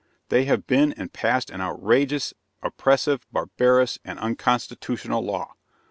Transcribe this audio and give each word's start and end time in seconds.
They 0.29 0.45
have 0.45 0.65
been 0.65 0.93
and 0.93 1.13
passed 1.13 1.51
an 1.51 1.61
outrageous, 1.61 2.33
oppressive, 2.63 3.27
barbarous, 3.31 3.99
and 4.03 4.17
unconstitutional 4.17 5.23
law! 5.23 5.53